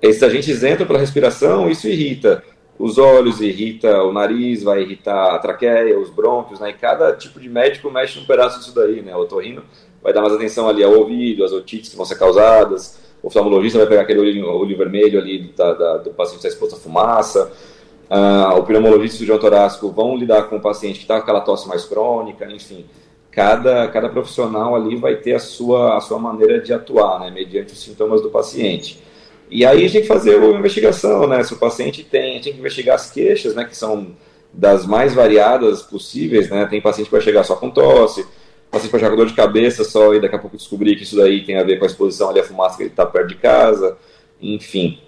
esses 0.00 0.22
agentes 0.22 0.62
entram 0.62 0.86
pela 0.86 0.98
respiração 0.98 1.70
isso 1.70 1.86
irrita 1.86 2.42
os 2.78 2.96
olhos, 2.96 3.42
irrita 3.42 4.02
o 4.04 4.12
nariz, 4.12 4.62
vai 4.62 4.80
irritar 4.80 5.34
a 5.34 5.38
traqueia, 5.38 5.98
os 5.98 6.08
brônquios, 6.08 6.58
né, 6.60 6.70
e 6.70 6.72
cada 6.72 7.12
tipo 7.12 7.38
de 7.38 7.50
médico 7.50 7.90
mexe 7.90 8.18
um 8.18 8.24
pedaço 8.24 8.58
disso 8.60 8.74
daí, 8.74 9.02
né, 9.02 9.14
o 9.14 9.20
otorrino 9.20 9.62
vai 10.02 10.14
dar 10.14 10.22
mais 10.22 10.32
atenção 10.32 10.66
ali 10.66 10.82
ao 10.82 10.94
ouvido, 10.94 11.44
às 11.44 11.52
otites 11.52 11.90
que 11.90 11.96
vão 11.96 12.06
ser 12.06 12.18
causadas, 12.18 12.98
o 13.22 13.26
oftalmologista 13.26 13.78
vai 13.78 13.86
pegar 13.86 14.02
aquele 14.02 14.20
olho, 14.20 14.48
olho 14.48 14.76
vermelho 14.76 15.20
ali 15.20 15.52
da, 15.56 15.74
da, 15.74 15.96
do 15.98 16.10
paciente 16.10 16.40
que 16.40 16.46
está 16.46 16.48
exposto 16.48 16.76
à 16.76 16.78
fumaça, 16.78 17.52
uh, 18.10 18.58
o 18.58 18.62
pneumologista 18.64 19.14
e 19.14 19.16
o 19.16 19.18
cirurgião 19.18 19.38
torácico 19.38 19.90
vão 19.90 20.16
lidar 20.16 20.44
com 20.44 20.56
o 20.56 20.60
paciente 20.60 20.96
que 20.96 21.04
está 21.04 21.16
com 21.16 21.22
aquela 21.22 21.40
tosse 21.40 21.68
mais 21.68 21.84
crônica, 21.84 22.46
enfim. 22.50 22.84
Cada, 23.30 23.86
cada 23.88 24.08
profissional 24.08 24.74
ali 24.74 24.96
vai 24.96 25.16
ter 25.16 25.34
a 25.34 25.38
sua, 25.38 25.96
a 25.96 26.00
sua 26.00 26.18
maneira 26.18 26.60
de 26.60 26.72
atuar, 26.72 27.20
né, 27.20 27.30
mediante 27.30 27.72
os 27.72 27.80
sintomas 27.80 28.20
do 28.20 28.30
paciente. 28.30 29.00
E 29.48 29.64
aí 29.64 29.78
a 29.78 29.80
gente 29.80 29.92
tem 29.92 30.02
que 30.02 30.08
fazer 30.08 30.36
uma 30.36 30.58
investigação, 30.58 31.26
né, 31.26 31.42
se 31.44 31.54
o 31.54 31.56
paciente 31.56 32.02
tem, 32.02 32.40
tem 32.40 32.52
que 32.52 32.58
investigar 32.58 32.96
as 32.96 33.10
queixas, 33.10 33.54
né, 33.54 33.64
que 33.64 33.76
são 33.76 34.16
das 34.52 34.84
mais 34.84 35.14
variadas 35.14 35.82
possíveis, 35.82 36.50
né, 36.50 36.66
tem 36.66 36.80
paciente 36.80 37.06
que 37.06 37.12
vai 37.12 37.20
chegar 37.20 37.44
só 37.44 37.54
com 37.54 37.70
tosse, 37.70 38.26
passei 38.70 38.88
para 38.88 39.00
jogador 39.00 39.26
de 39.26 39.34
cabeça 39.34 39.82
só 39.84 40.14
e 40.14 40.20
daqui 40.20 40.36
a 40.36 40.38
pouco 40.38 40.56
descobri 40.56 40.94
que 40.94 41.02
isso 41.02 41.16
daí 41.16 41.44
tem 41.44 41.58
a 41.58 41.64
ver 41.64 41.78
com 41.78 41.84
a 41.84 41.88
exposição 41.88 42.30
ali 42.30 42.40
à 42.40 42.44
fumaça 42.44 42.76
que 42.76 42.84
ele 42.84 42.90
está 42.90 43.04
perto 43.04 43.28
de 43.28 43.34
casa, 43.34 43.96
enfim. 44.40 44.98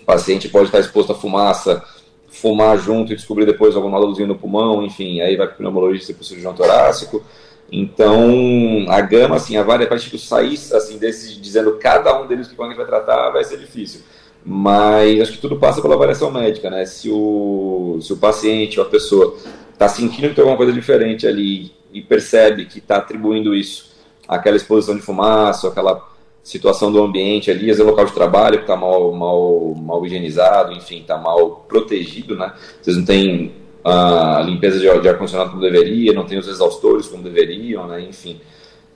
O 0.00 0.04
paciente 0.04 0.48
pode 0.48 0.66
estar 0.66 0.78
exposto 0.78 1.12
à 1.12 1.14
fumaça, 1.14 1.82
fumar 2.28 2.78
junto 2.78 3.12
e 3.12 3.16
descobrir 3.16 3.46
depois 3.46 3.74
algum 3.74 3.88
nódulozinho 3.88 4.28
no 4.28 4.36
pulmão, 4.36 4.84
enfim, 4.84 5.20
aí 5.20 5.36
vai 5.36 5.46
para 5.46 5.54
o 5.54 5.58
pneumologista 5.58 6.12
e 6.12 6.14
para 6.14 6.22
o 6.22 6.24
cirurgião 6.24 6.54
torácico. 6.54 7.24
Então, 7.72 8.86
a 8.88 9.00
gama, 9.00 9.36
assim, 9.36 9.56
a 9.56 9.62
várias 9.62 9.88
partes 9.88 10.04
tipo, 10.04 10.18
sair 10.18 10.54
assim, 10.72 10.98
desse, 10.98 11.40
dizendo 11.40 11.76
cada 11.78 12.20
um 12.20 12.26
deles 12.26 12.46
que 12.46 12.60
a 12.60 12.66
gente 12.66 12.76
vai 12.76 12.86
tratar 12.86 13.30
vai 13.30 13.42
ser 13.42 13.58
difícil. 13.58 14.02
Mas 14.44 15.20
acho 15.22 15.32
que 15.32 15.38
tudo 15.38 15.56
passa 15.56 15.80
pela 15.80 15.94
avaliação 15.94 16.30
médica, 16.30 16.68
né? 16.68 16.84
Se 16.84 17.10
o, 17.10 17.98
se 18.02 18.12
o 18.12 18.16
paciente 18.16 18.78
ou 18.78 18.86
a 18.86 18.88
pessoa 18.88 19.36
está 19.72 19.88
sentindo 19.88 20.28
que 20.28 20.34
tem 20.34 20.42
alguma 20.42 20.56
coisa 20.56 20.72
diferente 20.72 21.26
ali 21.26 21.72
e 21.94 22.02
percebe 22.02 22.66
que 22.66 22.80
está 22.80 22.96
atribuindo 22.96 23.54
isso 23.54 23.94
àquela 24.26 24.56
exposição 24.56 24.96
de 24.96 25.02
fumaça, 25.02 25.68
aquela 25.68 26.12
situação 26.42 26.92
do 26.92 27.02
ambiente 27.02 27.50
ali, 27.50 27.70
às 27.70 27.78
vezes 27.78 27.80
é 27.80 27.84
local 27.84 28.04
de 28.04 28.12
trabalho 28.12 28.58
que 28.58 28.64
está 28.64 28.76
mal, 28.76 29.12
mal, 29.12 29.74
mal 29.76 30.04
higienizado, 30.04 30.72
enfim, 30.72 31.00
está 31.00 31.16
mal 31.16 31.64
protegido, 31.66 32.36
né? 32.36 32.52
Vocês 32.82 32.96
não 32.96 33.04
têm 33.04 33.52
a 33.82 34.42
limpeza 34.44 34.78
de, 34.78 35.00
de 35.00 35.08
ar-condicionado 35.08 35.50
como 35.50 35.62
deveria, 35.62 36.12
não 36.12 36.26
tem 36.26 36.36
os 36.36 36.48
exaustores 36.48 37.06
como 37.06 37.22
deveriam, 37.22 37.86
né? 37.86 38.02
Enfim, 38.02 38.40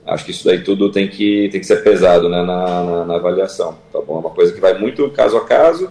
acho 0.05 0.25
que 0.25 0.31
isso 0.31 0.45
daí 0.45 0.61
tudo 0.63 0.91
tem 0.91 1.07
que, 1.07 1.49
tem 1.49 1.59
que 1.59 1.65
ser 1.65 1.83
pesado 1.83 2.29
né? 2.29 2.43
na, 2.43 2.83
na, 2.83 3.05
na 3.05 3.15
avaliação, 3.15 3.77
tá 3.91 3.99
bom? 4.01 4.17
É 4.17 4.19
uma 4.19 4.29
coisa 4.29 4.53
que 4.53 4.59
vai 4.59 4.77
muito 4.77 5.09
caso 5.09 5.37
a 5.37 5.45
caso, 5.45 5.89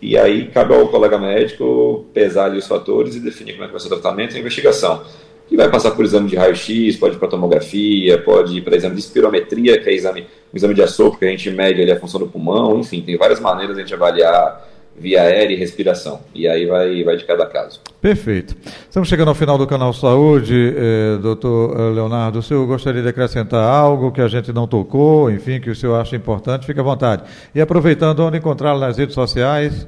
e 0.00 0.16
aí 0.16 0.46
cabe 0.48 0.74
ao 0.74 0.88
colega 0.88 1.18
médico 1.18 2.04
pesar 2.12 2.46
ali 2.46 2.58
os 2.58 2.66
fatores 2.66 3.16
e 3.16 3.20
definir 3.20 3.52
como 3.52 3.64
é 3.64 3.66
que 3.66 3.72
vai 3.72 3.80
ser 3.80 3.86
o 3.86 3.98
tratamento 3.98 4.34
e 4.34 4.36
a 4.36 4.40
investigação 4.40 5.02
que 5.48 5.56
vai 5.56 5.70
passar 5.70 5.92
por 5.92 6.04
exame 6.04 6.28
de 6.28 6.36
raio-x, 6.36 6.96
pode 6.96 7.16
ir 7.16 7.18
para 7.18 7.28
tomografia, 7.28 8.18
pode 8.22 8.58
ir 8.58 8.60
para 8.60 8.76
exame 8.76 8.94
de 8.94 9.00
espirometria, 9.00 9.80
que 9.80 9.88
é 9.88 9.94
exame, 9.94 10.26
um 10.52 10.56
exame 10.56 10.74
de 10.74 10.82
assopro, 10.82 11.18
que 11.18 11.24
a 11.24 11.28
gente 11.30 11.50
mede 11.50 11.80
ali 11.80 11.90
a 11.90 11.98
função 11.98 12.20
do 12.20 12.26
pulmão, 12.26 12.78
enfim, 12.78 13.00
tem 13.00 13.16
várias 13.16 13.40
maneiras 13.40 13.74
de 13.74 13.82
a 13.82 13.84
gente 13.84 13.94
avaliar 13.94 14.68
via 15.00 15.22
aérea 15.22 15.54
e 15.54 15.56
respiração. 15.56 16.20
E 16.34 16.46
aí 16.48 16.66
vai, 16.66 17.02
vai 17.04 17.16
de 17.16 17.24
cada 17.24 17.46
caso. 17.46 17.80
Perfeito. 18.00 18.56
Estamos 18.88 19.08
chegando 19.08 19.28
ao 19.28 19.34
final 19.34 19.56
do 19.56 19.66
canal 19.66 19.92
Saúde, 19.92 20.74
eh, 20.76 21.18
doutor 21.22 21.78
eh, 21.78 21.94
Leonardo. 21.94 22.40
O 22.40 22.42
senhor 22.42 22.66
gostaria 22.66 23.02
de 23.02 23.08
acrescentar 23.08 23.62
algo 23.62 24.12
que 24.12 24.20
a 24.20 24.28
gente 24.28 24.52
não 24.52 24.66
tocou, 24.66 25.30
enfim, 25.30 25.60
que 25.60 25.70
o 25.70 25.74
senhor 25.74 25.94
acha 26.00 26.16
importante? 26.16 26.66
Fique 26.66 26.80
à 26.80 26.82
vontade. 26.82 27.22
E 27.54 27.60
aproveitando, 27.60 28.20
onde 28.20 28.38
encontrá-lo 28.38 28.80
nas 28.80 28.98
redes 28.98 29.14
sociais? 29.14 29.86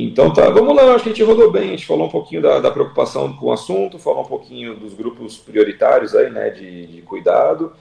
Então 0.00 0.32
tá, 0.32 0.48
vamos 0.48 0.76
lá, 0.76 0.94
acho 0.94 1.02
que 1.02 1.10
a 1.10 1.12
gente 1.12 1.24
rodou 1.24 1.50
bem, 1.50 1.70
a 1.70 1.70
gente 1.72 1.84
falou 1.84 2.06
um 2.06 2.10
pouquinho 2.10 2.40
da, 2.40 2.60
da 2.60 2.70
preocupação 2.70 3.32
com 3.32 3.46
o 3.46 3.52
assunto, 3.52 3.98
falou 3.98 4.22
um 4.22 4.26
pouquinho 4.26 4.76
dos 4.76 4.94
grupos 4.94 5.36
prioritários 5.36 6.14
aí, 6.14 6.30
né, 6.30 6.50
de, 6.50 6.86
de 6.86 7.02
cuidado. 7.02 7.72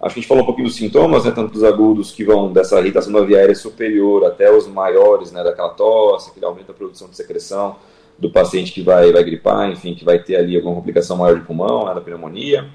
Acho 0.00 0.14
que 0.14 0.20
a 0.20 0.22
gente 0.22 0.28
falou 0.28 0.44
um 0.44 0.46
pouquinho 0.46 0.68
dos 0.68 0.76
sintomas, 0.76 1.24
né, 1.24 1.32
tanto 1.32 1.52
dos 1.52 1.64
agudos 1.64 2.12
que 2.12 2.22
vão 2.22 2.52
dessa 2.52 2.78
irritação 2.78 3.12
aérea 3.16 3.56
superior 3.56 4.24
até 4.24 4.52
os 4.56 4.68
maiores, 4.68 5.32
né, 5.32 5.42
daquela 5.42 5.70
tosse, 5.70 6.32
que 6.32 6.44
aumenta 6.44 6.70
a 6.70 6.74
produção 6.76 7.08
de 7.08 7.16
secreção 7.16 7.74
do 8.16 8.30
paciente 8.30 8.70
que 8.70 8.80
vai, 8.80 9.10
vai 9.10 9.24
gripar, 9.24 9.68
enfim, 9.68 9.96
que 9.96 10.04
vai 10.04 10.20
ter 10.20 10.36
ali 10.36 10.54
alguma 10.54 10.76
complicação 10.76 11.16
maior 11.16 11.36
de 11.36 11.44
pulmão, 11.44 11.86
né, 11.86 11.94
da 11.94 12.00
pneumonia. 12.00 12.68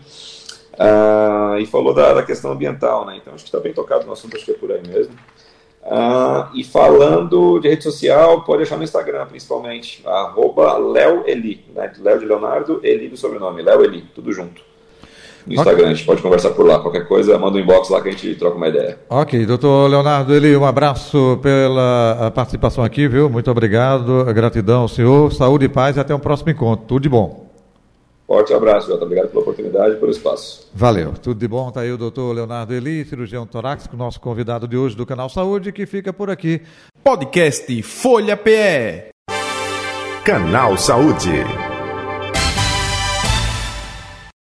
Ah, 0.78 1.56
e 1.58 1.66
falou 1.66 1.94
da, 1.94 2.16
da, 2.16 2.24
questão 2.24 2.52
ambiental, 2.52 3.06
né, 3.06 3.16
então 3.16 3.34
acho 3.34 3.46
que 3.46 3.50
está 3.50 3.62
bem 3.62 3.72
tocado 3.72 4.06
no 4.06 4.12
assunto, 4.12 4.36
acho 4.36 4.44
que 4.44 4.52
é 4.52 4.56
por 4.56 4.74
aí 4.74 4.86
mesmo. 4.86 5.14
Ah, 5.84 6.50
e 6.54 6.64
falando 6.64 7.60
de 7.60 7.70
rede 7.70 7.84
social, 7.84 8.44
pode 8.44 8.64
achar 8.64 8.78
no 8.78 8.84
Instagram, 8.84 9.26
principalmente, 9.28 10.02
arroba 10.06 10.78
Léo 10.78 11.24
Eli, 11.26 11.66
né, 11.74 11.92
Léo 12.00 12.20
de 12.20 12.26
Leonardo, 12.26 12.80
Eli 12.84 13.08
do 13.08 13.18
sobrenome, 13.18 13.62
Léo 13.62 13.84
Eli, 13.84 14.06
tudo 14.14 14.32
junto 14.32 14.70
no 15.50 15.54
Instagram. 15.54 15.82
Okay. 15.82 15.92
A 15.92 15.94
gente 15.94 16.06
pode 16.06 16.22
conversar 16.22 16.52
por 16.52 16.66
lá. 16.66 16.80
Qualquer 16.80 17.08
coisa, 17.08 17.38
manda 17.38 17.58
um 17.58 17.62
inbox 17.62 17.90
lá 17.90 18.02
que 18.02 18.10
a 18.10 18.12
gente 18.12 18.36
troca 18.36 18.58
uma 18.58 18.68
ideia. 18.68 19.00
Ok, 19.10 19.46
doutor 19.46 19.90
Leonardo, 19.90 20.34
ele, 20.34 20.56
um 20.56 20.66
abraço 20.66 21.40
pela 21.42 22.32
participação 22.34 22.84
aqui, 22.84 23.08
viu? 23.08 23.30
Muito 23.30 23.50
obrigado, 23.50 24.26
gratidão, 24.34 24.88
senhor. 24.88 25.34
Saúde 25.34 25.66
e 25.66 25.70
paz 25.70 25.98
e 25.98 26.00
até 26.00 26.14
o 26.14 26.18
um 26.18 26.20
próximo 26.20 26.52
encontro. 26.52 26.86
Tudo 26.86 27.02
de 27.02 27.10
bom. 27.10 27.49
Forte 28.30 28.54
abraço, 28.54 28.88
Jota. 28.88 29.06
Obrigado 29.06 29.30
pela 29.30 29.42
oportunidade 29.42 29.96
e 29.96 29.98
pelo 29.98 30.12
espaço. 30.12 30.70
Valeu. 30.72 31.14
Tudo 31.14 31.40
de 31.40 31.48
bom. 31.48 31.68
Está 31.70 31.82
aí 31.82 31.92
o 31.92 31.98
doutor 31.98 32.32
Leonardo 32.32 32.72
Eli, 32.76 33.04
cirurgião 33.04 33.44
torácico, 33.44 33.98
nosso 33.98 34.22
convidado 34.22 34.68
de 34.68 34.78
hoje 34.78 34.96
do 34.96 35.04
Canal 35.04 35.30
Saúde, 35.30 35.72
que 35.72 35.88
fica 35.88 36.14
por 36.14 36.30
aqui. 36.30 36.62
Podcast 37.04 37.82
Folha 37.82 38.38
PE. 38.38 39.10
Canal 40.24 40.78
Saúde. 40.78 41.69